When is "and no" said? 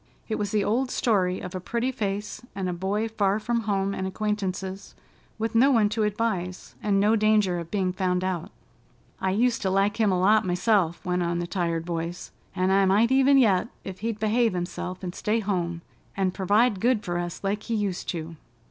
6.81-7.15